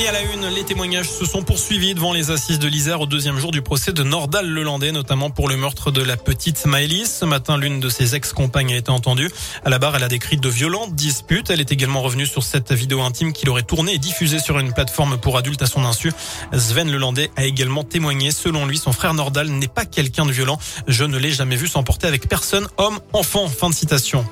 [0.00, 3.06] Et à la une, les témoignages se sont poursuivis devant les assises de l'Isère au
[3.06, 7.18] deuxième jour du procès de Nordal Lelandais, notamment pour le meurtre de la petite Maëlys.
[7.18, 9.28] Ce matin, l'une de ses ex-compagnes a été entendue.
[9.62, 11.50] À la barre, elle a décrit de violentes disputes.
[11.50, 14.72] Elle est également revenue sur cette vidéo intime qu'il aurait tournée et diffusée sur une
[14.72, 16.12] plateforme pour adultes à son insu.
[16.56, 18.30] Sven Lelandais a également témoigné.
[18.30, 20.58] Selon lui, son frère Nordal n'est pas quelqu'un de violent.
[20.88, 23.48] Je ne l'ai jamais vu s'emporter avec personne, homme, enfant.
[23.48, 24.24] Fin de citation.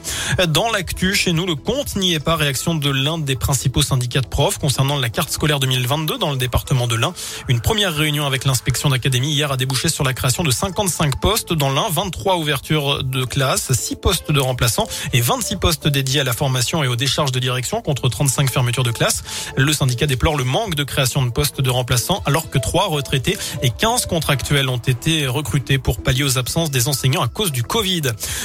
[0.49, 2.37] Dans l'actu, chez nous, le compte n'y est pas.
[2.37, 6.37] Réaction de l'un des principaux syndicats de profs concernant la carte scolaire 2022 dans le
[6.37, 7.13] département de l'Ain.
[7.49, 11.53] Une première réunion avec l'inspection d'académie hier a débouché sur la création de 55 postes
[11.53, 16.25] dans l'Ain, 23 ouvertures de classe, 6 postes de remplaçants et 26 postes dédiés à
[16.25, 19.23] la formation et aux décharges de direction contre 35 fermetures de classe.
[19.57, 23.37] Le syndicat déplore le manque de création de postes de remplaçants alors que 3 retraités
[23.63, 27.63] et 15 contractuels ont été recrutés pour pallier aux absences des enseignants à cause du
[27.63, 28.03] Covid.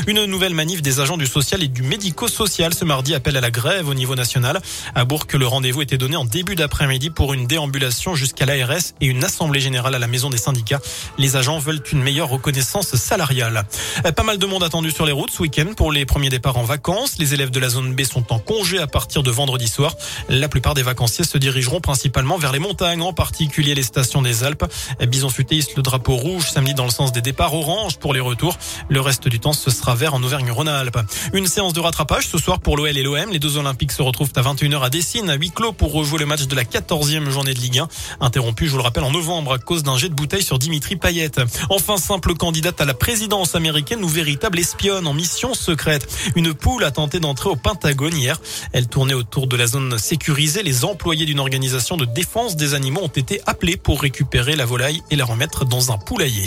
[0.08, 3.52] Une nouvelle manif des agents du social et du médico-social ce mardi appelle à la
[3.52, 4.62] grève au niveau national.
[4.96, 9.08] À Bourg, le rendez-vous était donné en début d'après-midi pour une déambulation jusqu'à l'ARS et
[9.08, 10.80] une assemblée générale à la maison des syndicats.
[11.18, 13.66] Les agents veulent une meilleure reconnaissance salariale.
[14.06, 16.58] Euh, pas mal de monde attendu sur les routes ce week-end pour les premiers départs
[16.58, 17.18] en vacances.
[17.18, 19.96] Les élèves de la zone B sont en congé à partir de vendredi soir.
[20.30, 24.44] La plupart des vacanciers se dirigeront principalement vers les montagnes, en particulier les stations des
[24.44, 24.66] Alpes.
[25.08, 28.58] Bison futé le drapeau rouge samedi dans le sens des départs, orange pour les retours.
[28.90, 31.00] Le reste du temps, ce sera vert en Auvergne-Rhône-Alpes.
[31.34, 33.32] Une séance de rattrapage ce soir pour l'OL et l'OM.
[33.32, 36.26] Les deux Olympiques se retrouvent à 21h à Dessine, à huis clos pour rejouer le
[36.26, 37.88] match de la 14 14e journée de Ligue 1,
[38.20, 40.96] interrompue, je vous le rappelle, en novembre à cause d'un jet de bouteille sur Dimitri
[40.96, 41.32] Payet.
[41.70, 46.08] Enfin, simple candidate à la présidence américaine ou véritable espionne en mission secrète.
[46.36, 48.40] Une poule a tenté d'entrer au Pentagone hier.
[48.74, 50.64] Elle tournait autour de la zone sécurisée.
[50.64, 55.02] Les employés d'une organisation de défense des animaux ont été appelés pour récupérer la volaille
[55.10, 56.46] et la remettre dans un poulailler.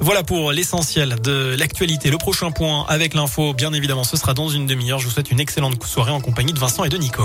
[0.00, 2.10] Voilà pour l'essentiel de l'actualité.
[2.10, 4.98] Le prochain point avec l'info, bien évidemment, ce sera dans une demi-heure.
[4.98, 7.24] Je vous souhaite une excellente soirée en compagnie de Vincent et de Nico.